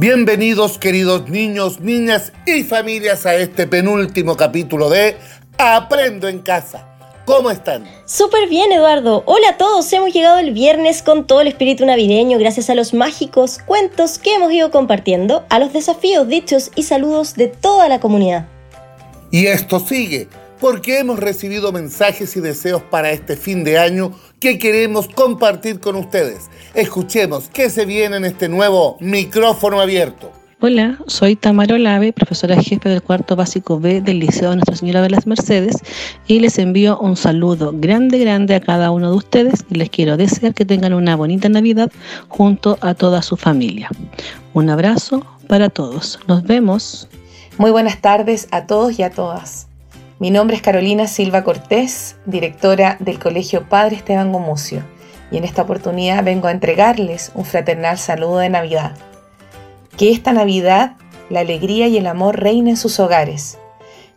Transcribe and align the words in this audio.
Bienvenidos 0.00 0.78
queridos 0.78 1.28
niños, 1.28 1.80
niñas 1.80 2.32
y 2.46 2.62
familias 2.62 3.26
a 3.26 3.34
este 3.34 3.66
penúltimo 3.66 4.34
capítulo 4.34 4.88
de 4.88 5.14
Aprendo 5.58 6.26
en 6.26 6.38
casa. 6.38 6.88
¿Cómo 7.26 7.50
están? 7.50 7.84
Súper 8.06 8.48
bien, 8.48 8.72
Eduardo. 8.72 9.22
Hola 9.26 9.50
a 9.50 9.56
todos. 9.58 9.92
Hemos 9.92 10.14
llegado 10.14 10.38
el 10.38 10.54
viernes 10.54 11.02
con 11.02 11.26
todo 11.26 11.42
el 11.42 11.48
espíritu 11.48 11.84
navideño 11.84 12.38
gracias 12.38 12.70
a 12.70 12.74
los 12.74 12.94
mágicos 12.94 13.58
cuentos 13.58 14.18
que 14.18 14.36
hemos 14.36 14.50
ido 14.50 14.70
compartiendo, 14.70 15.44
a 15.50 15.58
los 15.58 15.74
desafíos, 15.74 16.26
dichos 16.26 16.70
y 16.74 16.84
saludos 16.84 17.34
de 17.34 17.48
toda 17.48 17.86
la 17.90 18.00
comunidad. 18.00 18.48
Y 19.30 19.48
esto 19.48 19.80
sigue, 19.80 20.28
porque 20.60 20.98
hemos 20.98 21.18
recibido 21.18 21.72
mensajes 21.72 22.36
y 22.36 22.40
deseos 22.40 22.82
para 22.82 23.10
este 23.10 23.36
fin 23.36 23.64
de 23.64 23.78
año 23.78 24.12
que 24.38 24.58
queremos 24.58 25.08
compartir 25.08 25.80
con 25.80 25.96
ustedes. 25.96 26.50
Escuchemos 26.74 27.48
qué 27.52 27.70
se 27.70 27.86
viene 27.86 28.16
en 28.16 28.24
este 28.24 28.48
nuevo 28.48 28.96
micrófono 29.00 29.80
abierto. 29.80 30.30
Hola, 30.62 30.98
soy 31.06 31.36
Tamara 31.36 31.76
Olave, 31.76 32.12
profesora 32.12 32.62
jefe 32.62 32.90
del 32.90 33.02
cuarto 33.02 33.34
básico 33.34 33.80
B 33.80 34.02
del 34.02 34.18
Liceo 34.18 34.54
Nuestra 34.54 34.76
Señora 34.76 35.00
de 35.00 35.08
las 35.08 35.26
Mercedes 35.26 35.76
y 36.26 36.38
les 36.40 36.58
envío 36.58 36.98
un 36.98 37.16
saludo 37.16 37.72
grande, 37.74 38.18
grande 38.18 38.54
a 38.54 38.60
cada 38.60 38.90
uno 38.90 39.10
de 39.10 39.16
ustedes 39.16 39.64
y 39.70 39.76
les 39.76 39.88
quiero 39.88 40.18
desear 40.18 40.52
que 40.52 40.66
tengan 40.66 40.92
una 40.92 41.16
bonita 41.16 41.48
Navidad 41.48 41.90
junto 42.28 42.76
a 42.82 42.92
toda 42.92 43.22
su 43.22 43.38
familia. 43.38 43.88
Un 44.52 44.68
abrazo 44.68 45.24
para 45.48 45.70
todos. 45.70 46.20
Nos 46.28 46.42
vemos. 46.42 47.08
Muy 47.56 47.70
buenas 47.70 48.02
tardes 48.02 48.46
a 48.50 48.66
todos 48.66 48.98
y 48.98 49.02
a 49.02 49.10
todas. 49.10 49.69
Mi 50.20 50.30
nombre 50.30 50.54
es 50.54 50.60
Carolina 50.60 51.06
Silva 51.06 51.44
Cortés, 51.44 52.16
directora 52.26 52.98
del 53.00 53.18
Colegio 53.18 53.66
Padre 53.70 53.96
Esteban 53.96 54.32
Gomucio, 54.32 54.84
y 55.32 55.38
en 55.38 55.44
esta 55.44 55.62
oportunidad 55.62 56.22
vengo 56.22 56.46
a 56.46 56.50
entregarles 56.50 57.32
un 57.34 57.46
fraternal 57.46 57.96
saludo 57.96 58.36
de 58.36 58.50
Navidad. 58.50 58.92
Que 59.96 60.12
esta 60.12 60.34
Navidad 60.34 60.96
la 61.30 61.40
alegría 61.40 61.88
y 61.88 61.96
el 61.96 62.06
amor 62.06 62.38
reinen 62.38 62.68
en 62.68 62.76
sus 62.76 63.00
hogares. 63.00 63.56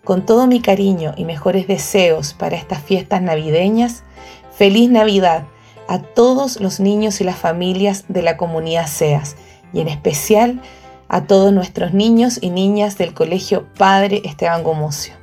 Con 0.04 0.26
todo 0.26 0.46
mi 0.46 0.60
cariño 0.60 1.14
y 1.16 1.24
mejores 1.24 1.68
deseos 1.68 2.34
para 2.34 2.58
estas 2.58 2.82
fiestas 2.82 3.22
navideñas, 3.22 4.04
feliz 4.52 4.90
Navidad 4.90 5.46
a 5.88 6.00
todos 6.00 6.60
los 6.60 6.82
niños 6.82 7.22
y 7.22 7.24
las 7.24 7.38
familias 7.38 8.04
de 8.10 8.24
la 8.24 8.36
comunidad 8.36 8.88
SEAS 8.88 9.38
y 9.72 9.80
en 9.80 9.88
especial 9.88 10.62
a 11.08 11.24
todos 11.28 11.54
nuestros 11.54 11.94
niños 11.94 12.40
y 12.42 12.50
niñas 12.50 12.98
del 12.98 13.14
Colegio 13.14 13.68
Padre 13.78 14.22
Esteban 14.26 14.64
Gomucio. 14.64 15.23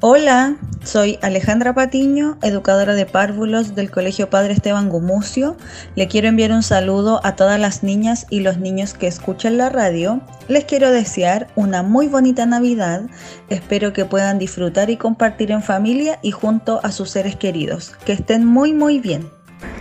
Hola, 0.00 0.54
soy 0.84 1.18
Alejandra 1.22 1.74
Patiño, 1.74 2.38
educadora 2.42 2.94
de 2.94 3.04
párvulos 3.04 3.74
del 3.74 3.90
Colegio 3.90 4.30
Padre 4.30 4.52
Esteban 4.52 4.88
Gumucio. 4.88 5.56
Le 5.96 6.06
quiero 6.06 6.28
enviar 6.28 6.52
un 6.52 6.62
saludo 6.62 7.20
a 7.24 7.34
todas 7.34 7.58
las 7.58 7.82
niñas 7.82 8.24
y 8.30 8.38
los 8.38 8.58
niños 8.58 8.94
que 8.94 9.08
escuchan 9.08 9.58
la 9.58 9.70
radio. 9.70 10.20
Les 10.46 10.64
quiero 10.66 10.92
desear 10.92 11.48
una 11.56 11.82
muy 11.82 12.06
bonita 12.06 12.46
Navidad. 12.46 13.08
Espero 13.48 13.92
que 13.92 14.04
puedan 14.04 14.38
disfrutar 14.38 14.88
y 14.88 14.96
compartir 14.96 15.50
en 15.50 15.64
familia 15.64 16.20
y 16.22 16.30
junto 16.30 16.78
a 16.84 16.92
sus 16.92 17.10
seres 17.10 17.34
queridos. 17.34 17.96
Que 18.04 18.12
estén 18.12 18.46
muy 18.46 18.72
muy 18.72 19.00
bien. 19.00 19.26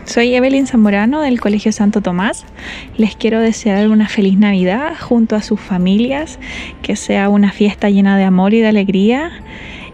Soy 0.05 0.33
Evelyn 0.33 0.65
Zamorano 0.65 1.21
del 1.21 1.39
Colegio 1.39 1.71
Santo 1.71 2.01
Tomás. 2.01 2.43
Les 2.97 3.15
quiero 3.15 3.39
desear 3.39 3.87
una 3.87 4.07
feliz 4.07 4.35
Navidad 4.39 4.93
junto 4.99 5.35
a 5.35 5.43
sus 5.43 5.59
familias, 5.59 6.39
que 6.81 6.95
sea 6.95 7.29
una 7.29 7.51
fiesta 7.51 7.91
llena 7.91 8.17
de 8.17 8.23
amor 8.23 8.55
y 8.55 8.61
de 8.61 8.67
alegría 8.69 9.31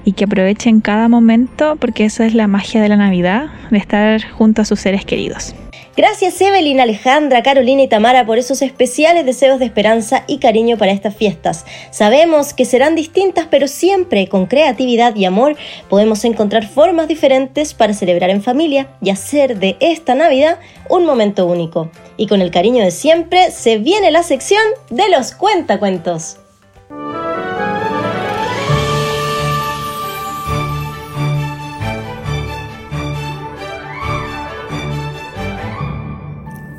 y 0.05 0.13
que 0.13 0.25
aprovechen 0.25 0.81
cada 0.81 1.07
momento 1.07 1.75
porque 1.77 2.05
esa 2.05 2.25
es 2.25 2.33
la 2.33 2.47
magia 2.47 2.81
de 2.81 2.89
la 2.89 2.97
Navidad, 2.97 3.47
de 3.71 3.77
estar 3.77 4.21
junto 4.31 4.61
a 4.61 4.65
sus 4.65 4.79
seres 4.79 5.05
queridos. 5.05 5.55
Gracias 5.95 6.41
Evelyn, 6.41 6.79
Alejandra, 6.79 7.43
Carolina 7.43 7.83
y 7.83 7.87
Tamara 7.87 8.25
por 8.25 8.39
esos 8.39 8.63
especiales 8.63 9.27
deseos 9.27 9.59
de 9.59 9.65
esperanza 9.65 10.23
y 10.25 10.39
cariño 10.39 10.75
para 10.75 10.91
estas 10.91 11.15
fiestas. 11.15 11.65
Sabemos 11.91 12.55
que 12.55 12.65
serán 12.65 12.95
distintas, 12.95 13.45
pero 13.51 13.67
siempre 13.67 14.27
con 14.27 14.47
creatividad 14.47 15.15
y 15.15 15.25
amor 15.25 15.55
podemos 15.89 16.25
encontrar 16.25 16.67
formas 16.67 17.07
diferentes 17.07 17.75
para 17.75 17.93
celebrar 17.93 18.31
en 18.31 18.41
familia 18.41 18.87
y 19.03 19.11
hacer 19.11 19.59
de 19.59 19.77
esta 19.81 20.15
Navidad 20.15 20.57
un 20.89 21.05
momento 21.05 21.45
único. 21.45 21.91
Y 22.17 22.25
con 22.25 22.41
el 22.41 22.49
cariño 22.49 22.83
de 22.83 22.89
siempre 22.89 23.51
se 23.51 23.77
viene 23.77 24.09
la 24.09 24.23
sección 24.23 24.63
de 24.89 25.09
los 25.09 25.33
cuentacuentos. 25.33 26.37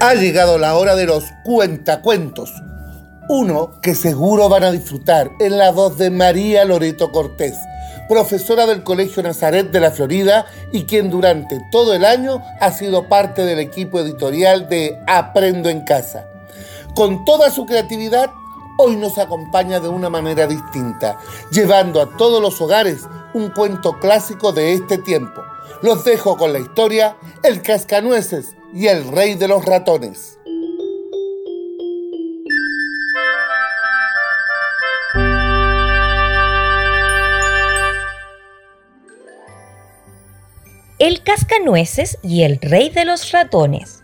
Ha 0.06 0.12
llegado 0.12 0.58
la 0.58 0.76
hora 0.76 0.96
de 0.96 1.06
los 1.06 1.24
cuentacuentos. 1.44 2.52
Uno 3.30 3.70
que 3.80 3.94
seguro 3.94 4.50
van 4.50 4.62
a 4.62 4.70
disfrutar 4.70 5.30
en 5.40 5.56
la 5.56 5.70
voz 5.70 5.96
de 5.96 6.10
María 6.10 6.66
Loreto 6.66 7.10
Cortés, 7.10 7.54
profesora 8.06 8.66
del 8.66 8.82
Colegio 8.82 9.22
Nazaret 9.22 9.70
de 9.70 9.80
la 9.80 9.90
Florida 9.90 10.44
y 10.72 10.84
quien 10.84 11.08
durante 11.08 11.58
todo 11.72 11.94
el 11.94 12.04
año 12.04 12.42
ha 12.60 12.70
sido 12.70 13.08
parte 13.08 13.46
del 13.46 13.58
equipo 13.60 13.98
editorial 13.98 14.68
de 14.68 14.94
Aprendo 15.06 15.70
en 15.70 15.80
Casa. 15.86 16.26
Con 16.94 17.24
toda 17.24 17.50
su 17.50 17.64
creatividad, 17.64 18.30
hoy 18.76 18.96
nos 18.96 19.16
acompaña 19.16 19.80
de 19.80 19.88
una 19.88 20.10
manera 20.10 20.46
distinta, 20.46 21.16
llevando 21.50 22.02
a 22.02 22.14
todos 22.18 22.42
los 22.42 22.60
hogares 22.60 23.08
un 23.32 23.48
cuento 23.52 23.98
clásico 24.00 24.52
de 24.52 24.74
este 24.74 24.98
tiempo. 24.98 25.40
Los 25.80 26.04
dejo 26.04 26.36
con 26.36 26.52
la 26.52 26.58
historia 26.58 27.16
El 27.42 27.62
Cascanueces 27.62 28.54
y 28.74 28.88
el 28.88 29.06
rey 29.06 29.36
de 29.36 29.46
los 29.46 29.64
ratones. 29.64 30.36
El 40.98 41.22
cascanueces 41.22 42.18
y 42.22 42.42
el 42.42 42.58
rey 42.60 42.90
de 42.90 43.04
los 43.04 43.30
ratones. 43.30 44.02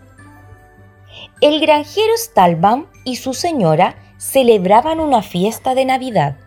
El 1.41 1.59
granjero 1.59 2.13
Stalbaum 2.15 2.85
y 3.03 3.17
su 3.17 3.33
señora 3.33 3.95
celebraban 4.17 5.01
una 5.01 5.21
fiesta 5.21 5.75
de 5.75 5.83
Navidad. 5.83 6.37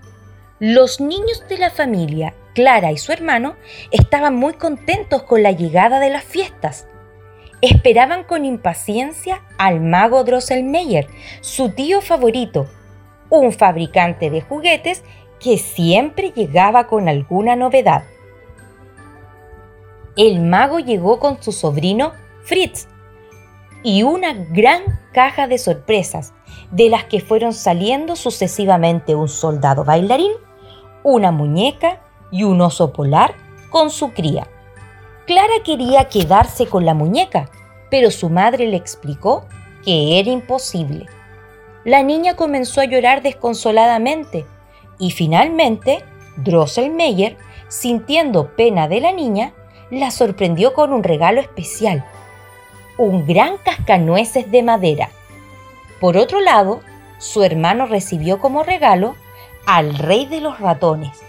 Los 0.60 0.98
niños 0.98 1.44
de 1.50 1.58
la 1.58 1.70
familia, 1.70 2.34
Clara 2.54 2.90
y 2.90 2.96
su 2.96 3.12
hermano, 3.12 3.56
estaban 3.90 4.34
muy 4.34 4.54
contentos 4.54 5.24
con 5.24 5.42
la 5.42 5.52
llegada 5.52 6.00
de 6.00 6.08
las 6.08 6.24
fiestas 6.24 6.86
esperaban 7.64 8.24
con 8.24 8.44
impaciencia 8.44 9.42
al 9.58 9.80
mago 9.80 10.24
Drosselmeyer, 10.24 11.08
su 11.40 11.70
tío 11.70 12.00
favorito, 12.00 12.66
un 13.30 13.52
fabricante 13.52 14.30
de 14.30 14.40
juguetes 14.40 15.02
que 15.40 15.58
siempre 15.58 16.32
llegaba 16.32 16.86
con 16.86 17.08
alguna 17.08 17.56
novedad. 17.56 18.04
El 20.16 20.40
mago 20.40 20.78
llegó 20.78 21.18
con 21.18 21.42
su 21.42 21.52
sobrino 21.52 22.12
Fritz 22.44 22.86
y 23.82 24.02
una 24.02 24.32
gran 24.32 24.82
caja 25.12 25.46
de 25.46 25.58
sorpresas, 25.58 26.32
de 26.70 26.88
las 26.88 27.04
que 27.04 27.20
fueron 27.20 27.52
saliendo 27.52 28.16
sucesivamente 28.16 29.14
un 29.14 29.28
soldado 29.28 29.84
bailarín, 29.84 30.32
una 31.02 31.30
muñeca 31.30 32.00
y 32.30 32.44
un 32.44 32.60
oso 32.60 32.92
polar 32.92 33.34
con 33.70 33.90
su 33.90 34.12
cría. 34.12 34.48
Clara 35.26 35.62
quería 35.64 36.04
quedarse 36.08 36.66
con 36.66 36.84
la 36.84 36.92
muñeca, 36.92 37.48
pero 37.90 38.10
su 38.10 38.28
madre 38.28 38.66
le 38.66 38.76
explicó 38.76 39.46
que 39.82 40.18
era 40.18 40.30
imposible. 40.30 41.06
La 41.84 42.02
niña 42.02 42.36
comenzó 42.36 42.80
a 42.80 42.84
llorar 42.84 43.22
desconsoladamente 43.22 44.44
y 44.98 45.10
finalmente 45.12 46.04
Drosselmeyer, 46.36 47.36
sintiendo 47.68 48.54
pena 48.54 48.86
de 48.88 49.00
la 49.00 49.12
niña, 49.12 49.52
la 49.90 50.10
sorprendió 50.10 50.74
con 50.74 50.92
un 50.92 51.02
regalo 51.02 51.40
especial, 51.40 52.04
un 52.98 53.26
gran 53.26 53.56
cascanueces 53.58 54.50
de 54.50 54.62
madera. 54.62 55.10
Por 56.00 56.16
otro 56.16 56.40
lado, 56.40 56.80
su 57.18 57.42
hermano 57.42 57.86
recibió 57.86 58.40
como 58.40 58.62
regalo 58.62 59.14
al 59.66 59.96
rey 59.96 60.26
de 60.26 60.40
los 60.40 60.60
ratones, 60.60 61.22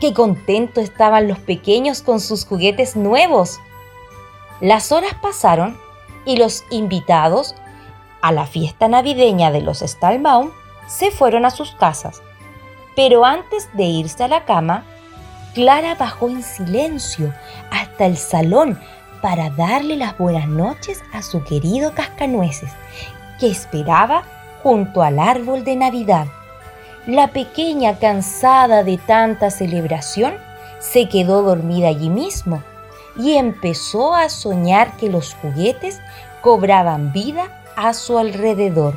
Qué 0.00 0.12
contentos 0.12 0.84
estaban 0.84 1.28
los 1.28 1.38
pequeños 1.38 2.02
con 2.02 2.20
sus 2.20 2.44
juguetes 2.44 2.96
nuevos. 2.96 3.60
Las 4.60 4.92
horas 4.92 5.14
pasaron 5.20 5.78
y 6.24 6.36
los 6.36 6.64
invitados 6.70 7.54
a 8.20 8.32
la 8.32 8.46
fiesta 8.46 8.88
navideña 8.88 9.50
de 9.50 9.62
los 9.62 9.80
Stahlbaum 9.80 10.50
se 10.86 11.10
fueron 11.10 11.44
a 11.44 11.50
sus 11.50 11.74
casas. 11.74 12.22
Pero 12.96 13.24
antes 13.24 13.68
de 13.74 13.84
irse 13.84 14.24
a 14.24 14.28
la 14.28 14.44
cama, 14.44 14.84
Clara 15.54 15.94
bajó 15.94 16.28
en 16.28 16.42
silencio 16.42 17.32
hasta 17.70 18.06
el 18.06 18.16
salón 18.16 18.78
para 19.22 19.50
darle 19.50 19.96
las 19.96 20.16
buenas 20.18 20.48
noches 20.48 21.02
a 21.12 21.22
su 21.22 21.42
querido 21.44 21.94
Cascanueces, 21.94 22.70
que 23.38 23.48
esperaba 23.48 24.22
junto 24.62 25.02
al 25.02 25.18
árbol 25.18 25.64
de 25.64 25.76
Navidad. 25.76 26.26
La 27.10 27.32
pequeña, 27.32 27.98
cansada 27.98 28.84
de 28.84 28.96
tanta 28.96 29.50
celebración, 29.50 30.32
se 30.78 31.08
quedó 31.08 31.42
dormida 31.42 31.88
allí 31.88 32.08
mismo 32.08 32.62
y 33.18 33.32
empezó 33.32 34.14
a 34.14 34.28
soñar 34.28 34.96
que 34.96 35.08
los 35.08 35.34
juguetes 35.34 35.98
cobraban 36.40 37.12
vida 37.12 37.64
a 37.74 37.94
su 37.94 38.16
alrededor. 38.16 38.96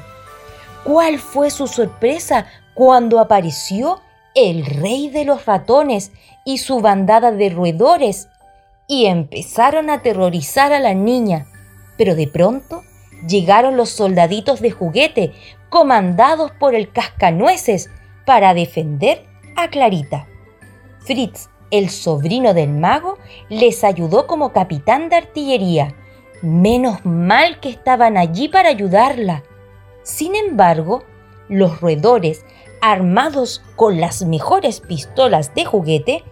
¿Cuál 0.83 1.17
fue 1.17 1.49
su 1.49 1.65
sorpresa 1.65 2.45
cuando 2.75 3.19
apareció 3.19 3.99
el 4.35 4.63
rey 4.63 5.09
de 5.09 5.25
los 5.25 5.47
ratones 5.47 6.11
y 6.45 6.59
su 6.59 6.81
bandada 6.81 7.31
de 7.31 7.49
roedores 7.49 8.27
y 8.85 9.07
empezaron 9.07 9.89
a 9.89 9.95
aterrorizar 9.95 10.71
a 10.71 10.79
la 10.79 10.93
niña? 10.93 11.47
Pero 11.97 12.13
de 12.13 12.27
pronto 12.27 12.83
llegaron 13.27 13.75
los 13.75 13.89
soldaditos 13.89 14.61
de 14.61 14.69
juguete 14.69 15.33
comandados 15.69 16.51
por 16.51 16.75
el 16.75 16.91
cascanueces 16.91 17.89
para 18.25 18.53
defender 18.53 19.25
a 19.55 19.69
Clarita. 19.69 20.27
Fritz, 20.99 21.49
el 21.71 21.89
sobrino 21.89 22.53
del 22.53 22.69
mago, 22.69 23.17
les 23.49 23.83
ayudó 23.83 24.27
como 24.27 24.53
capitán 24.53 25.09
de 25.09 25.17
artillería. 25.17 25.95
Menos 26.41 27.05
mal 27.05 27.59
que 27.59 27.69
estaban 27.69 28.17
allí 28.17 28.47
para 28.47 28.69
ayudarla. 28.69 29.43
Sin 30.03 30.35
embargo, 30.35 31.03
los 31.49 31.81
roedores, 31.81 32.45
armados 32.81 33.63
con 33.75 33.99
las 33.99 34.23
mejores 34.25 34.81
pistolas 34.81 35.53
de 35.55 35.65
juguete, 35.65 36.23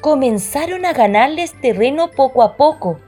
comenzaron 0.00 0.86
a 0.86 0.92
ganarles 0.92 1.60
terreno 1.60 2.10
poco 2.10 2.42
a 2.42 2.56
poco. 2.56 3.00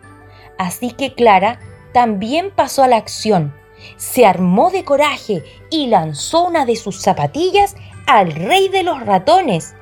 Así 0.59 0.91
que 0.91 1.15
Clara 1.15 1.61
también 1.93 2.51
pasó 2.51 2.83
a 2.83 2.89
la 2.89 2.97
acción. 2.97 3.55
Se 3.97 4.27
armó 4.27 4.71
de 4.71 4.85
coraje 4.85 5.43
y 5.71 5.87
lanzó 5.87 6.47
una 6.47 6.67
de 6.67 6.77
sus 6.77 7.01
zapatillas 7.01 7.77
al 8.19 8.33
rey 8.33 8.69
de 8.69 8.83
los 8.83 9.01
ratones. 9.05 9.75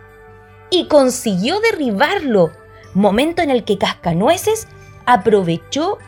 Y 0.70 0.86
consiguió 0.88 1.60
derribarlo, 1.60 2.52
momento 2.92 3.40
en 3.42 3.50
el 3.50 3.64
que 3.64 3.78
Cascanueces 3.78 4.68
aprovechó 5.06 5.98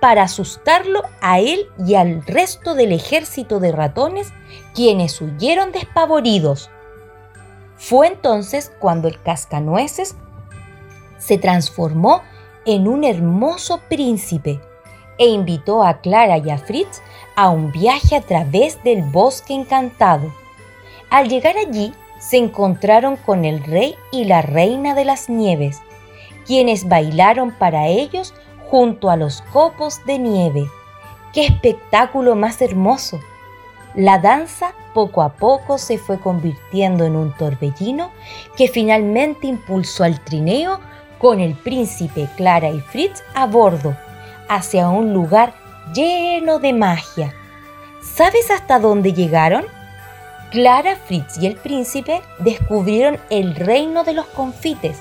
para 0.00 0.24
asustarlo 0.24 1.02
a 1.20 1.40
él 1.40 1.66
y 1.78 1.94
al 1.94 2.24
resto 2.26 2.74
del 2.74 2.92
ejército 2.92 3.58
de 3.58 3.72
ratones, 3.72 4.32
quienes 4.74 5.20
huyeron 5.20 5.72
despavoridos. 5.72 6.70
Fue 7.76 8.06
entonces 8.06 8.70
cuando 8.78 9.08
el 9.08 9.20
cascanueces 9.20 10.14
se 11.18 11.38
transformó 11.38 12.22
en 12.66 12.86
un 12.86 13.02
hermoso 13.02 13.80
príncipe 13.88 14.60
e 15.18 15.26
invitó 15.26 15.82
a 15.82 16.00
Clara 16.00 16.38
y 16.38 16.50
a 16.50 16.58
Fritz 16.58 17.02
a 17.34 17.48
un 17.48 17.72
viaje 17.72 18.16
a 18.16 18.20
través 18.20 18.82
del 18.84 19.02
bosque 19.02 19.54
encantado. 19.54 20.43
Al 21.14 21.28
llegar 21.28 21.56
allí, 21.56 21.94
se 22.18 22.38
encontraron 22.38 23.14
con 23.16 23.44
el 23.44 23.62
rey 23.62 23.94
y 24.10 24.24
la 24.24 24.42
reina 24.42 24.96
de 24.96 25.04
las 25.04 25.28
nieves, 25.28 25.80
quienes 26.44 26.88
bailaron 26.88 27.52
para 27.52 27.86
ellos 27.86 28.34
junto 28.68 29.10
a 29.10 29.16
los 29.16 29.40
copos 29.52 30.04
de 30.06 30.18
nieve. 30.18 30.66
¡Qué 31.32 31.46
espectáculo 31.46 32.34
más 32.34 32.60
hermoso! 32.60 33.20
La 33.94 34.18
danza 34.18 34.74
poco 34.92 35.22
a 35.22 35.34
poco 35.34 35.78
se 35.78 35.98
fue 35.98 36.18
convirtiendo 36.18 37.04
en 37.04 37.14
un 37.14 37.32
torbellino 37.36 38.10
que 38.56 38.66
finalmente 38.66 39.46
impulsó 39.46 40.02
al 40.02 40.18
trineo 40.18 40.80
con 41.20 41.38
el 41.38 41.54
príncipe 41.54 42.28
Clara 42.36 42.70
y 42.70 42.80
Fritz 42.80 43.22
a 43.36 43.46
bordo 43.46 43.96
hacia 44.48 44.88
un 44.88 45.12
lugar 45.12 45.54
lleno 45.94 46.58
de 46.58 46.72
magia. 46.72 47.32
¿Sabes 48.02 48.50
hasta 48.50 48.80
dónde 48.80 49.12
llegaron? 49.12 49.64
Clara, 50.50 50.96
Fritz 50.96 51.38
y 51.38 51.46
el 51.46 51.56
príncipe 51.56 52.22
descubrieron 52.38 53.18
el 53.30 53.54
reino 53.54 54.04
de 54.04 54.12
los 54.12 54.26
confites, 54.26 54.98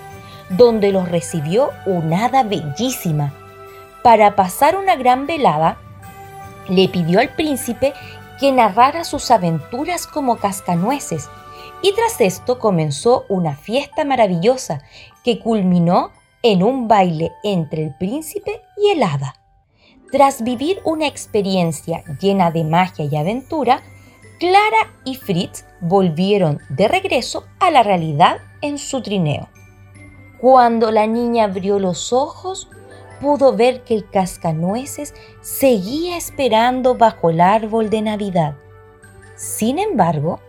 donde 0.50 0.92
los 0.92 1.10
recibió 1.10 1.70
una 1.86 2.26
hada 2.26 2.44
bellísima 2.44 3.34
para 4.04 4.36
pasar 4.36 4.76
una 4.76 4.96
gran 4.96 5.26
velada, 5.26 5.78
le 6.68 6.90
pidió 6.90 7.20
al 7.22 7.30
príncipe 7.30 7.94
que 8.40 8.52
narrara 8.52 9.06
sus 9.06 9.32
aventuras 9.32 10.06
como 10.06 10.38
cascanueces, 10.38 11.30
y 11.82 11.94
tras 11.94 12.20
esto 12.22 12.60
comenzó 12.60 13.26
una 13.30 13.56
fiesta 13.56 14.06
maravillosa 14.06 14.82
que 15.24 15.40
culminó 15.40 16.12
en 16.42 16.64
un 16.64 16.88
baile 16.88 17.32
entre 17.44 17.84
el 17.84 17.96
príncipe 17.96 18.62
y 18.78 18.90
el 18.90 19.04
hada. 19.04 19.36
Tras 20.12 20.44
vivir 20.44 20.82
una 20.84 21.08
experiencia 21.08 22.04
llena 22.20 22.52
de 22.52 22.64
magia 22.64 23.06
y 23.06 23.16
aventura, 23.16 23.82
Clara 24.44 24.92
y 25.06 25.16
Fritz 25.16 25.64
volvieron 25.80 26.60
de 26.68 26.90
regreso 26.90 27.46
a 27.62 27.72
la 27.72 27.82
realidad 27.82 28.42
en 28.60 28.78
su 28.78 29.02
trineo. 29.02 29.48
Cuando 30.38 30.92
la 30.92 31.08
niña 31.08 31.46
abrió 31.46 31.80
los 31.80 32.12
ojos, 32.12 32.70
pudo 33.22 33.56
ver 33.56 33.86
que 33.86 33.94
el 33.94 34.10
cascanueces 34.10 35.14
seguía 35.40 36.18
esperando 36.18 36.96
bajo 36.96 37.30
el 37.30 37.40
árbol 37.40 37.90
de 37.90 38.02
Navidad. 38.02 38.58
Sin 39.38 39.80
embargo, 39.80 40.42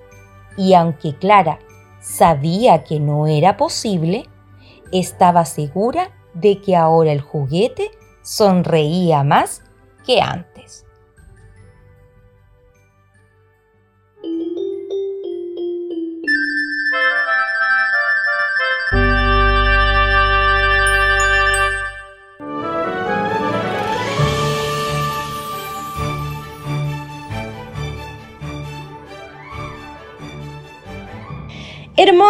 y 0.57 0.75
aunque 0.75 1.15
Clara 1.15 1.61
sabía 2.01 2.83
que 2.83 2.99
no 2.99 3.29
era 3.29 3.57
posible, 3.57 4.29
estaba 4.91 5.45
segura 5.45 6.11
de 6.33 6.61
que 6.61 6.75
ahora 6.75 7.13
el 7.13 7.21
juguete 7.21 7.93
sonreía 8.23 9.23
más 9.23 9.63
que 10.05 10.21
antes. 10.21 10.54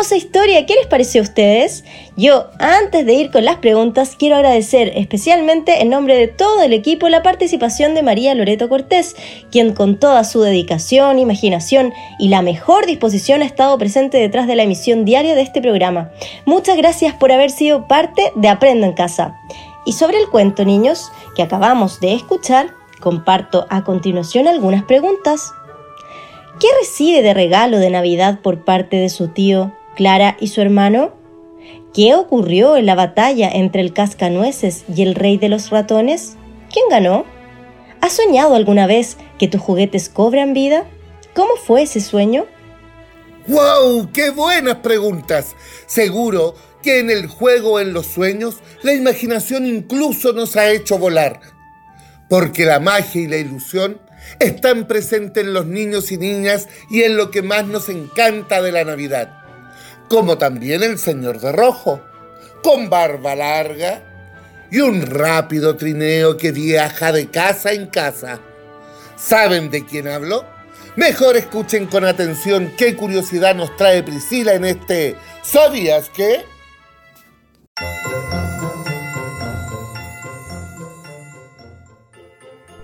Hermosa 0.05 0.27
historia, 0.27 0.67
¿qué 0.67 0.75
les 0.75 0.87
pareció 0.87 1.23
a 1.23 1.25
ustedes? 1.25 1.83
Yo, 2.15 2.51
antes 2.59 3.07
de 3.07 3.15
ir 3.15 3.31
con 3.31 3.47
las 3.47 3.57
preguntas, 3.57 4.17
quiero 4.19 4.37
agradecer 4.37 4.93
especialmente 4.97 5.81
en 5.81 5.89
nombre 5.89 6.15
de 6.15 6.29
todo 6.29 6.61
el 6.61 6.75
equipo 6.75 7.09
la 7.09 7.23
participación 7.23 7.95
de 7.95 8.03
María 8.03 8.35
Loreto 8.35 8.69
Cortés, 8.69 9.17
quien 9.51 9.73
con 9.73 9.99
toda 9.99 10.25
su 10.25 10.43
dedicación, 10.43 11.19
imaginación 11.19 11.95
y 12.19 12.29
la 12.29 12.43
mejor 12.43 12.85
disposición 12.85 13.41
ha 13.41 13.47
estado 13.47 13.79
presente 13.79 14.19
detrás 14.19 14.47
de 14.47 14.57
la 14.57 14.65
emisión 14.65 15.07
diaria 15.07 15.35
de 15.35 15.41
este 15.41 15.63
programa. 15.63 16.11
Muchas 16.45 16.77
gracias 16.77 17.15
por 17.15 17.33
haber 17.33 17.51
sido 17.51 17.89
parte 17.89 18.31
de 18.35 18.49
Aprendo 18.49 18.87
en 18.87 18.93
Casa. 18.93 19.41
Y 19.87 19.95
sobre 19.95 20.19
el 20.19 20.29
cuento, 20.29 20.67
niños, 20.67 21.11
que 21.35 21.43
acabamos 21.43 21.99
de 22.01 22.13
escuchar, 22.13 22.75
comparto 23.01 23.67
a 23.71 23.85
continuación 23.85 24.49
algunas 24.49 24.85
preguntas. 24.85 25.51
¿Qué 26.61 26.67
recibe 26.79 27.23
de 27.23 27.33
regalo 27.33 27.79
de 27.79 27.89
Navidad 27.89 28.41
por 28.43 28.65
parte 28.65 28.99
de 28.99 29.09
su 29.09 29.29
tío, 29.29 29.73
Clara 29.95 30.37
y 30.41 30.49
su 30.49 30.61
hermano? 30.61 31.15
¿Qué 31.93 32.15
ocurrió 32.15 32.77
en 32.77 32.87
la 32.87 32.95
batalla 32.95 33.49
entre 33.51 33.81
el 33.81 33.93
cascanueces 33.93 34.85
y 34.95 35.03
el 35.03 35.15
rey 35.15 35.39
de 35.39 35.49
los 35.49 35.71
ratones? 35.71 36.37
¿Quién 36.73 36.87
ganó? 36.91 37.25
¿Has 38.01 38.13
soñado 38.13 38.55
alguna 38.55 38.87
vez 38.87 39.17
que 39.39 39.49
tus 39.49 39.61
juguetes 39.61 40.09
cobran 40.09 40.53
vida? 40.53 40.85
¿Cómo 41.35 41.57
fue 41.57 41.83
ese 41.83 42.01
sueño? 42.01 42.47
¡Wow! 43.47 44.11
¡Qué 44.13 44.31
buenas 44.31 44.77
preguntas! 44.77 45.55
Seguro 45.87 46.55
que 46.83 46.99
en 46.99 47.11
el 47.11 47.27
juego, 47.27 47.81
en 47.81 47.93
los 47.93 48.07
sueños, 48.07 48.57
la 48.83 48.93
imaginación 48.93 49.67
incluso 49.67 50.33
nos 50.33 50.57
ha 50.57 50.71
hecho 50.71 50.99
volar. 50.99 51.41
Porque 52.29 52.65
la 52.65 52.81
magia 52.81 53.23
y 53.23 53.27
la 53.27 53.39
ilusión 53.39 54.01
están 54.39 54.87
presentes 54.87 55.45
en 55.45 55.55
los 55.55 55.67
niños 55.67 56.13
y 56.13 56.19
niñas 56.19 56.69
y 56.91 57.03
en 57.03 57.17
lo 57.17 57.31
que 57.31 57.43
más 57.43 57.67
nos 57.67 57.89
encanta 57.89 58.63
de 58.63 58.73
la 58.73 58.85
Navidad, 58.85 59.44
como 60.15 60.39
también 60.39 60.85
el 60.85 60.97
Señor 60.97 61.41
de 61.41 61.51
Rojo, 61.51 62.01
con 62.63 62.89
barba 62.89 63.35
larga 63.35 64.01
y 64.71 64.79
un 64.79 65.05
rápido 65.05 65.75
trineo 65.75 66.37
que 66.37 66.53
viaja 66.53 67.11
de 67.11 67.31
casa 67.31 67.73
en 67.73 67.89
casa. 67.89 68.39
¿Saben 69.17 69.73
de 69.73 69.85
quién 69.85 70.07
hablo? 70.07 70.45
Mejor 70.95 71.37
escuchen 71.37 71.87
con 71.87 72.05
atención 72.05 72.73
qué 72.79 72.95
curiosidad 72.95 73.57
nos 73.57 73.77
trae 73.77 74.05
Priscila 74.05 74.55
en 74.55 74.67
este 74.67 75.17
¿Sabías 75.43 76.09
qué? 76.11 76.45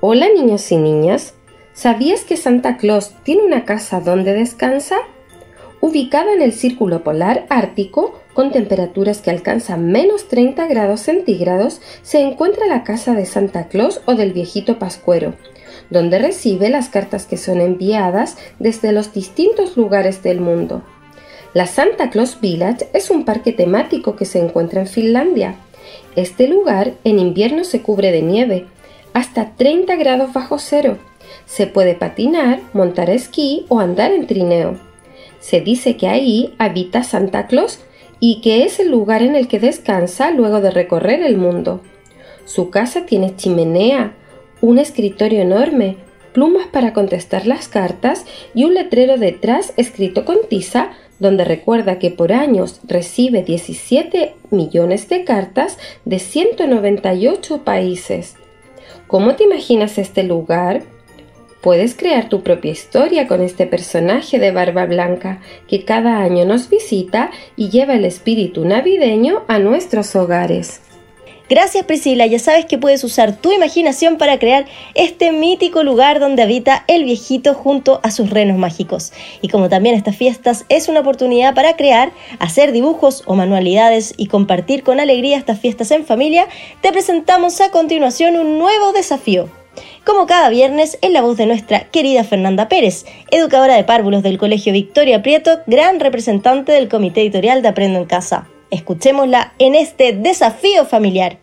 Hola 0.00 0.26
niños 0.34 0.72
y 0.72 0.78
niñas, 0.78 1.34
¿sabías 1.75 2.22
que 2.22 2.37
Santa 2.37 2.76
Claus 2.76 3.12
tiene 3.22 3.44
una 3.44 3.64
casa 3.64 4.00
donde 4.00 4.32
descansa? 4.32 4.96
Ubicada 5.80 6.34
en 6.34 6.42
el 6.42 6.52
círculo 6.52 7.02
polar 7.02 7.46
ártico, 7.49 8.20
con 8.34 8.52
temperaturas 8.52 9.22
que 9.22 9.30
alcanzan 9.30 9.90
menos 9.90 10.28
30 10.28 10.66
grados 10.66 11.00
centígrados, 11.00 11.80
se 12.02 12.20
encuentra 12.20 12.66
la 12.66 12.84
casa 12.84 13.14
de 13.14 13.25
Santa 13.25 13.68
Claus 13.68 14.02
o 14.04 14.14
del 14.14 14.32
viejito 14.32 14.78
Pascuero, 14.78 15.34
donde 15.88 16.18
recibe 16.18 16.68
las 16.68 16.90
cartas 16.90 17.25
que 17.25 17.38
son 17.38 17.62
enviadas 17.62 18.37
desde 18.58 18.92
los 18.92 19.14
distintos 19.14 19.78
lugares 19.78 20.22
del 20.22 20.40
mundo. 20.40 20.82
La 21.54 21.66
Santa 21.66 22.10
Claus 22.10 22.40
Village 22.40 22.88
es 22.92 23.10
un 23.10 23.25
parque 23.25 23.52
temático 23.52 24.16
que 24.16 24.26
se 24.26 24.38
encuentra 24.38 24.82
en 24.82 24.87
Finlandia. 24.87 25.54
Este 26.14 26.46
lugar 26.46 26.92
en 27.04 27.18
invierno 27.18 27.64
se 27.64 27.80
cubre 27.80 28.12
de 28.12 28.22
nieve, 28.22 28.66
hasta 29.14 29.56
30 29.56 29.96
grados 29.96 30.32
bajo 30.32 30.58
cero 30.58 30.99
Se 31.46 31.66
puede 31.66 31.94
patinar, 31.94 32.60
montar 32.72 33.10
esquí 33.10 33.64
o 33.68 33.80
andar 33.80 34.12
en 34.12 34.26
trineo. 34.26 34.89
Se 35.40 35.61
dice 35.61 35.97
que 35.97 36.06
ahí 36.06 36.54
habita 36.59 37.02
Santa 37.02 37.47
Claus 37.47 37.80
y 38.20 38.40
que 38.42 38.64
es 38.64 38.78
el 38.78 38.90
lugar 38.90 39.23
en 39.23 39.35
el 39.35 39.49
que 39.49 39.59
descansa 39.59 40.30
luego 40.30 40.61
de 40.61 40.70
recorrer 40.70 41.23
el 41.23 41.37
mundo. 41.37 41.80
Su 42.44 42.70
casa 42.70 43.06
tiene 43.06 43.35
chimenea, 43.37 44.14
un 44.61 44.78
escritorio 44.78 45.40
enorme, 45.40 45.97
plumas 46.32 46.66
para 46.66 46.92
contestar 46.92 47.47
las 47.47 47.68
cartas 47.68 48.26
y 48.54 48.64
un 48.64 48.75
letrero 48.75 49.16
detrás 49.16 49.73
escrito 49.76 50.25
con 50.25 50.38
tiza 50.49 50.92
donde 51.18 51.44
recuerda 51.44 51.99
que 51.99 52.11
por 52.11 52.32
años 52.32 52.80
recibe 52.85 53.42
17 53.42 54.35
millones 54.50 55.09
de 55.09 55.25
cartas 55.25 55.78
de 56.04 56.18
198 56.18 57.62
países. 57.62 58.37
¿Cómo 59.06 59.37
te 59.37 59.44
imaginas 59.44 59.99
este 59.99 60.23
lugar? 60.23 60.82
Puedes 61.60 61.94
crear 61.94 62.28
tu 62.28 62.42
propia 62.42 62.70
historia 62.70 63.26
con 63.26 63.42
este 63.42 63.66
personaje 63.66 64.38
de 64.38 64.50
barba 64.50 64.86
blanca 64.86 65.40
que 65.68 65.84
cada 65.84 66.18
año 66.18 66.46
nos 66.46 66.70
visita 66.70 67.30
y 67.54 67.68
lleva 67.68 67.94
el 67.94 68.06
espíritu 68.06 68.64
navideño 68.64 69.42
a 69.46 69.58
nuestros 69.58 70.16
hogares. 70.16 70.80
Gracias 71.50 71.84
Priscila, 71.84 72.26
ya 72.26 72.38
sabes 72.38 72.64
que 72.64 72.78
puedes 72.78 73.02
usar 73.02 73.36
tu 73.36 73.50
imaginación 73.50 74.18
para 74.18 74.38
crear 74.38 74.66
este 74.94 75.32
mítico 75.32 75.82
lugar 75.82 76.20
donde 76.20 76.44
habita 76.44 76.84
el 76.86 77.04
viejito 77.04 77.54
junto 77.54 77.98
a 78.04 78.12
sus 78.12 78.30
renos 78.30 78.56
mágicos. 78.56 79.12
Y 79.42 79.48
como 79.48 79.68
también 79.68 79.96
estas 79.96 80.16
fiestas 80.16 80.64
es 80.68 80.88
una 80.88 81.00
oportunidad 81.00 81.54
para 81.54 81.74
crear, 81.74 82.12
hacer 82.38 82.70
dibujos 82.70 83.24
o 83.26 83.34
manualidades 83.34 84.14
y 84.16 84.28
compartir 84.28 84.84
con 84.84 85.00
alegría 85.00 85.36
estas 85.36 85.58
fiestas 85.58 85.90
en 85.90 86.06
familia, 86.06 86.46
te 86.82 86.92
presentamos 86.92 87.60
a 87.60 87.70
continuación 87.72 88.36
un 88.36 88.56
nuevo 88.58 88.92
desafío. 88.92 89.59
Como 90.04 90.26
cada 90.26 90.48
viernes, 90.48 90.98
en 91.02 91.12
la 91.12 91.22
voz 91.22 91.36
de 91.36 91.46
nuestra 91.46 91.88
querida 91.90 92.24
Fernanda 92.24 92.68
Pérez, 92.68 93.04
educadora 93.30 93.76
de 93.76 93.84
párvulos 93.84 94.22
del 94.22 94.38
Colegio 94.38 94.72
Victoria 94.72 95.22
Prieto, 95.22 95.60
gran 95.66 96.00
representante 96.00 96.72
del 96.72 96.88
Comité 96.88 97.20
Editorial 97.20 97.62
de 97.62 97.68
Aprendo 97.68 97.98
en 97.98 98.06
Casa. 98.06 98.48
Escuchémosla 98.70 99.52
en 99.58 99.74
este 99.74 100.12
desafío 100.12 100.86
familiar. 100.86 101.38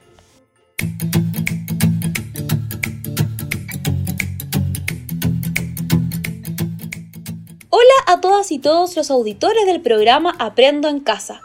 Hola 7.70 7.94
a 8.08 8.22
todas 8.22 8.52
y 8.52 8.60
todos 8.60 8.96
los 8.96 9.12
auditores 9.12 9.66
del 9.66 9.82
programa 9.82 10.36
Aprendo 10.40 10.88
en 10.90 11.00
Casa. 11.00 11.42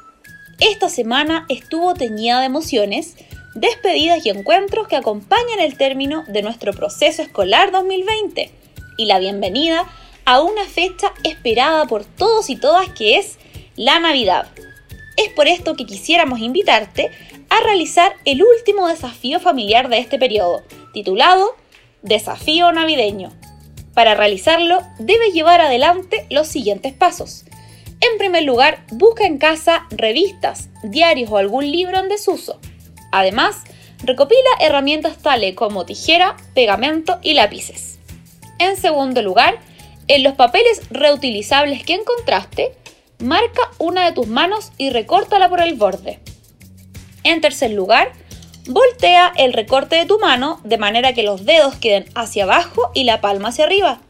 Esta 0.60 0.88
semana 0.88 1.44
estuvo 1.48 1.94
teñida 1.94 2.40
de 2.40 2.46
emociones, 2.46 3.16
despedidas 3.54 4.24
y 4.24 4.30
encuentros 4.30 4.88
que 4.88 4.96
acompañan 4.96 5.60
el 5.60 5.76
término 5.76 6.24
de 6.28 6.42
nuestro 6.42 6.72
proceso 6.72 7.22
escolar 7.22 7.70
2020 7.70 8.50
y 8.96 9.06
la 9.06 9.18
bienvenida 9.18 9.86
a 10.24 10.40
una 10.40 10.64
fecha 10.64 11.12
esperada 11.24 11.86
por 11.86 12.04
todos 12.04 12.50
y 12.50 12.56
todas 12.56 12.88
que 12.90 13.18
es 13.18 13.38
la 13.76 13.98
Navidad. 13.98 14.48
Es 15.16 15.28
por 15.30 15.48
esto 15.48 15.74
que 15.74 15.86
quisiéramos 15.86 16.40
invitarte 16.40 17.10
a 17.50 17.60
realizar 17.60 18.14
el 18.24 18.42
último 18.42 18.88
desafío 18.88 19.40
familiar 19.40 19.88
de 19.88 19.98
este 19.98 20.18
periodo, 20.18 20.62
titulado 20.94 21.54
Desafío 22.02 22.72
Navideño. 22.72 23.32
Para 23.94 24.14
realizarlo, 24.14 24.80
debes 24.98 25.34
llevar 25.34 25.60
adelante 25.60 26.26
los 26.30 26.48
siguientes 26.48 26.94
pasos. 26.94 27.44
En 28.00 28.18
primer 28.18 28.44
lugar, 28.44 28.84
busca 28.90 29.26
en 29.26 29.38
casa 29.38 29.86
revistas, 29.90 30.70
diarios 30.82 31.30
o 31.30 31.36
algún 31.36 31.70
libro 31.70 31.98
en 31.98 32.08
desuso. 32.08 32.58
Además, 33.12 33.58
recopila 34.02 34.40
herramientas 34.58 35.18
tales 35.18 35.54
como 35.54 35.86
tijera, 35.86 36.36
pegamento 36.54 37.18
y 37.22 37.34
lápices. 37.34 37.98
En 38.58 38.76
segundo 38.76 39.22
lugar, 39.22 39.58
en 40.08 40.24
los 40.24 40.34
papeles 40.34 40.82
reutilizables 40.90 41.84
que 41.84 41.94
encontraste, 41.94 42.72
marca 43.20 43.70
una 43.78 44.04
de 44.04 44.12
tus 44.12 44.26
manos 44.26 44.72
y 44.78 44.90
recórtala 44.90 45.48
por 45.48 45.60
el 45.60 45.74
borde. 45.74 46.18
En 47.22 47.40
tercer 47.40 47.70
lugar, 47.70 48.12
voltea 48.66 49.32
el 49.36 49.52
recorte 49.52 49.96
de 49.96 50.06
tu 50.06 50.18
mano 50.18 50.60
de 50.64 50.78
manera 50.78 51.12
que 51.12 51.22
los 51.22 51.44
dedos 51.44 51.76
queden 51.76 52.06
hacia 52.14 52.44
abajo 52.44 52.90
y 52.94 53.04
la 53.04 53.20
palma 53.20 53.50
hacia 53.50 53.64
arriba. 53.64 54.00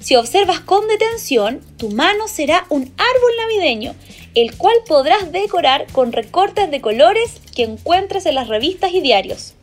Si 0.00 0.16
observas 0.16 0.60
con 0.60 0.88
detención, 0.88 1.60
tu 1.78 1.88
mano 1.88 2.26
será 2.26 2.66
un 2.68 2.82
árbol 2.82 3.32
navideño, 3.38 3.94
el 4.34 4.56
cual 4.56 4.74
podrás 4.86 5.30
decorar 5.30 5.86
con 5.92 6.12
recortes 6.12 6.70
de 6.70 6.80
colores 6.80 7.40
que 7.54 7.64
encuentres 7.64 8.26
en 8.26 8.34
las 8.34 8.48
revistas 8.48 8.92
y 8.92 9.00
diarios. 9.00 9.54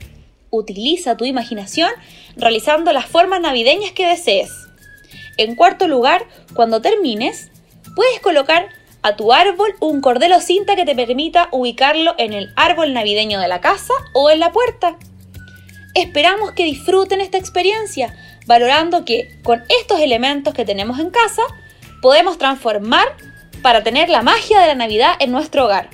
Utiliza 0.51 1.17
tu 1.17 1.25
imaginación 1.25 1.89
realizando 2.35 2.91
las 2.93 3.05
formas 3.05 3.41
navideñas 3.41 3.91
que 3.91 4.07
desees. 4.07 4.51
En 5.37 5.55
cuarto 5.55 5.87
lugar, 5.87 6.25
cuando 6.53 6.81
termines, 6.81 7.49
puedes 7.95 8.19
colocar 8.19 8.69
a 9.01 9.15
tu 9.15 9.31
árbol 9.31 9.73
un 9.79 10.01
cordel 10.01 10.33
o 10.33 10.41
cinta 10.41 10.75
que 10.75 10.85
te 10.85 10.95
permita 10.95 11.47
ubicarlo 11.51 12.13
en 12.17 12.33
el 12.33 12.51
árbol 12.55 12.93
navideño 12.93 13.39
de 13.39 13.47
la 13.47 13.61
casa 13.61 13.93
o 14.13 14.29
en 14.29 14.39
la 14.39 14.51
puerta. 14.51 14.97
Esperamos 15.95 16.51
que 16.51 16.65
disfruten 16.65 17.21
esta 17.21 17.37
experiencia, 17.37 18.15
valorando 18.45 19.05
que 19.05 19.39
con 19.43 19.63
estos 19.81 19.99
elementos 19.99 20.53
que 20.53 20.65
tenemos 20.65 20.99
en 20.99 21.09
casa 21.09 21.41
podemos 22.01 22.37
transformar 22.37 23.07
para 23.61 23.83
tener 23.83 24.09
la 24.09 24.21
magia 24.21 24.59
de 24.59 24.67
la 24.67 24.75
Navidad 24.75 25.13
en 25.19 25.31
nuestro 25.31 25.65
hogar. 25.65 25.89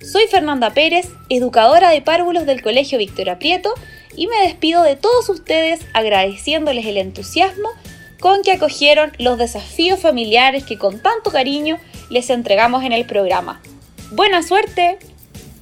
Soy 0.00 0.26
Fernanda 0.30 0.70
Pérez, 0.70 1.08
educadora 1.28 1.90
de 1.90 2.02
párvulos 2.02 2.46
del 2.46 2.62
Colegio 2.62 2.98
Victoria 2.98 3.38
Prieto, 3.38 3.74
y 4.16 4.26
me 4.26 4.42
despido 4.42 4.82
de 4.82 4.96
todos 4.96 5.28
ustedes 5.28 5.80
agradeciéndoles 5.92 6.84
el 6.86 6.96
entusiasmo 6.96 7.68
con 8.18 8.42
que 8.42 8.52
acogieron 8.52 9.12
los 9.18 9.38
desafíos 9.38 10.00
familiares 10.00 10.64
que 10.64 10.78
con 10.78 11.00
tanto 11.00 11.30
cariño 11.30 11.78
les 12.10 12.28
entregamos 12.30 12.84
en 12.84 12.92
el 12.92 13.06
programa. 13.06 13.60
¡Buena 14.10 14.42
suerte! 14.42 14.98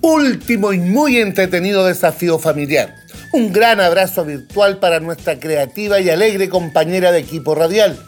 Último 0.00 0.72
y 0.72 0.78
muy 0.78 1.18
entretenido 1.18 1.84
desafío 1.84 2.38
familiar. 2.38 2.94
Un 3.32 3.52
gran 3.52 3.80
abrazo 3.80 4.24
virtual 4.24 4.78
para 4.78 5.00
nuestra 5.00 5.38
creativa 5.38 6.00
y 6.00 6.08
alegre 6.08 6.48
compañera 6.48 7.12
de 7.12 7.18
equipo 7.18 7.54
radial. 7.54 7.98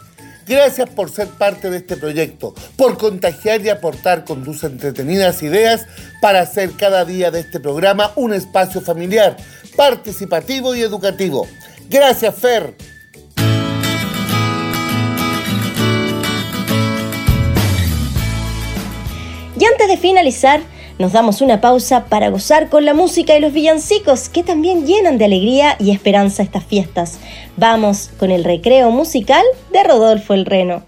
Gracias 0.47 0.89
por 0.89 1.11
ser 1.11 1.27
parte 1.27 1.69
de 1.69 1.77
este 1.77 1.97
proyecto, 1.97 2.53
por 2.75 2.97
contagiar 2.97 3.61
y 3.61 3.69
aportar 3.69 4.25
con 4.25 4.43
tus 4.43 4.63
entretenidas 4.63 5.43
ideas 5.43 5.85
para 6.21 6.41
hacer 6.41 6.71
cada 6.71 7.05
día 7.05 7.31
de 7.31 7.41
este 7.41 7.59
programa 7.59 8.11
un 8.15 8.33
espacio 8.33 8.81
familiar, 8.81 9.37
participativo 9.75 10.75
y 10.75 10.81
educativo. 10.81 11.47
Gracias, 11.89 12.35
Fer. 12.35 12.75
Y 19.59 19.65
antes 19.65 19.87
de 19.87 19.97
finalizar, 19.97 20.61
nos 21.01 21.13
damos 21.13 21.41
una 21.41 21.59
pausa 21.59 22.05
para 22.05 22.29
gozar 22.29 22.69
con 22.69 22.85
la 22.85 22.93
música 22.93 23.35
y 23.35 23.41
los 23.41 23.51
villancicos 23.51 24.29
que 24.29 24.43
también 24.43 24.85
llenan 24.85 25.17
de 25.17 25.25
alegría 25.25 25.75
y 25.79 25.91
esperanza 25.91 26.43
estas 26.43 26.63
fiestas. 26.63 27.19
Vamos 27.57 28.11
con 28.19 28.29
el 28.29 28.43
recreo 28.43 28.91
musical 28.91 29.43
de 29.73 29.83
Rodolfo 29.83 30.35
el 30.35 30.45
Reno. 30.45 30.83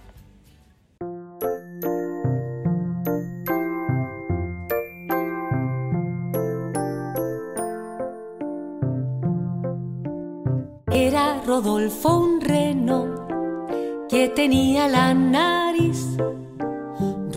Era 10.92 11.42
Rodolfo 11.46 12.20
un 12.20 12.40
reno 12.40 13.28
que 14.08 14.30
tenía 14.30 14.88
la 14.88 15.16
nariz 15.16 16.18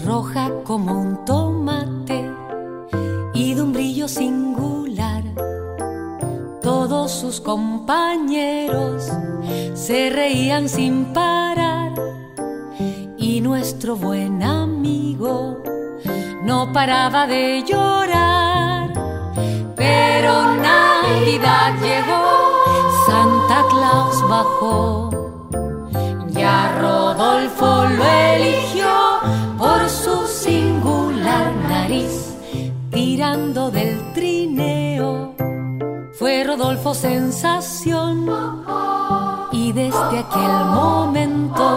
roja 0.04 0.52
como 0.64 1.00
un 1.00 1.24
y 1.24 1.55
singular. 4.08 5.22
Todos 6.62 7.12
sus 7.12 7.40
compañeros 7.40 9.10
se 9.74 10.10
reían 10.10 10.68
sin 10.68 11.06
parar 11.12 11.92
y 13.16 13.40
nuestro 13.40 13.96
buen 13.96 14.42
amigo 14.42 15.62
no 16.44 16.72
paraba 16.72 17.26
de 17.26 17.64
llorar. 17.64 18.92
Pero 19.74 20.56
Navidad 20.56 21.74
llegó, 21.82 22.24
Santa 23.06 23.64
Claus 23.68 24.28
bajó, 24.28 25.10
ya 26.28 26.78
Rodolfo 26.80 27.84
lo 27.96 28.04
eligió 28.04 28.88
por 29.58 29.88
su 29.88 30.26
singular 30.26 31.52
nariz, 31.68 32.25
tirando 32.96 33.70
del 33.70 34.14
trineo. 34.14 35.34
Fue 36.18 36.44
Rodolfo 36.44 36.94
sensación 36.94 38.26
y 39.52 39.70
desde 39.72 40.18
aquel 40.20 40.54
momento 40.74 41.75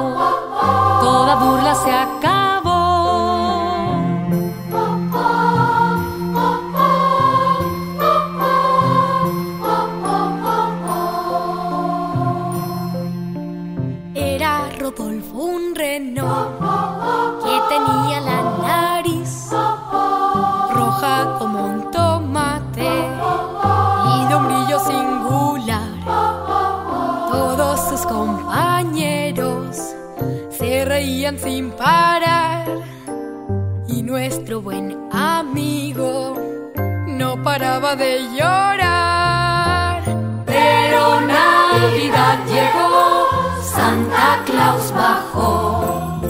y 33.87 34.03
nuestro 34.03 34.61
buen 34.61 34.97
amigo 35.11 36.35
no 37.07 37.41
paraba 37.43 37.95
de 37.95 38.19
llorar. 38.35 40.03
Pero 40.45 41.21
Navidad 41.21 42.37
llegó, 42.47 43.27
Santa 43.63 44.43
Claus 44.45 44.91
bajó, 44.93 46.21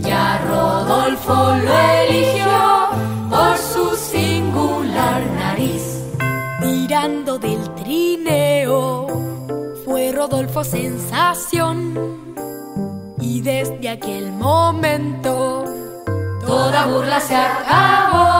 ya 0.00 0.40
Rodolfo 0.48 1.34
lo 1.34 1.78
eligió 2.02 2.88
por 3.30 3.56
su 3.56 3.96
singular 3.96 5.22
nariz. 5.36 5.84
Tirando 6.60 7.38
del 7.38 7.62
trineo, 7.74 9.06
fue 9.84 10.12
Rodolfo 10.12 10.64
sensación. 10.64 12.18
Y 13.30 13.42
desde 13.42 13.90
aquel 13.90 14.32
momento, 14.32 15.66
toda 16.46 16.86
burla 16.86 17.20
se 17.20 17.36
acabó. 17.36 18.38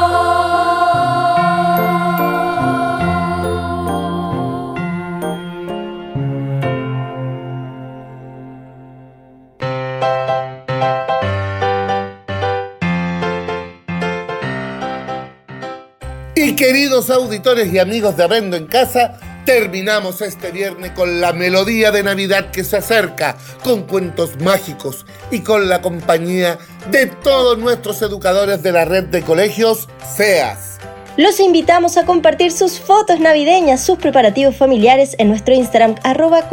Y 16.35 16.57
queridos 16.57 17.11
auditores 17.11 17.71
y 17.71 17.79
amigos 17.79 18.17
de 18.17 18.25
Arrendo 18.25 18.57
en 18.57 18.67
Casa, 18.67 19.21
terminamos 19.49 20.21
este 20.21 20.51
viernes 20.51 20.91
con 20.91 21.23
la 21.23 21.33
melodía 21.33 21.91
de 21.91 22.03
Navidad 22.03 22.51
que 22.51 22.65
se 22.65 22.77
acerca, 22.77 23.39
con 23.65 23.85
cuentos 23.85 24.39
mágicos 24.43 25.07
y 25.31 25.41
con 25.41 25.71
la 25.71 25.81
compañía 25.81 26.59
de 26.91 27.07
todos 27.07 27.57
nuestros 27.57 28.03
educadores 28.03 28.63
de 28.63 28.73
la 28.73 28.85
red 28.85 29.05
de 29.05 29.23
colegios 29.23 29.89
SEAS. 30.07 30.77
Los 31.17 31.41
invitamos 31.41 31.97
a 31.97 32.05
compartir 32.05 32.53
sus 32.53 32.79
fotos 32.79 33.21
navideñas, 33.21 33.83
sus 33.83 33.97
preparativos 33.97 34.55
familiares 34.55 35.17
en 35.19 35.31
nuestro 35.31 35.55
Instagram 35.55 35.95
arroba. 36.05 36.47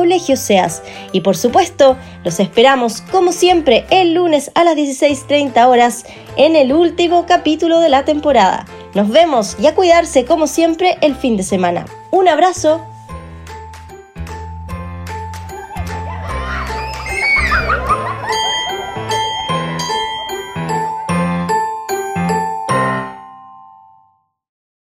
Y 1.12 1.20
por 1.20 1.36
supuesto, 1.36 1.98
los 2.24 2.40
esperamos 2.40 3.02
como 3.12 3.34
siempre 3.34 3.86
el 3.90 4.14
lunes 4.14 4.52
a 4.56 4.64
las 4.64 4.78
16.30 4.78 5.68
horas 5.68 6.06
en 6.38 6.56
el 6.56 6.72
último 6.72 7.25
capítulo 7.25 7.82
de 7.82 7.90
la 7.90 8.06
temporada. 8.06 8.66
Nos 8.94 9.10
vemos 9.10 9.58
y 9.60 9.68
a 9.68 9.75
cuidarse 9.75 10.24
como 10.24 10.48
siempre 10.48 10.98
el 11.02 11.14
fin 11.14 11.36
de 11.36 11.44
semana. 11.44 11.86
Un 12.17 12.29
abrazo 12.29 12.79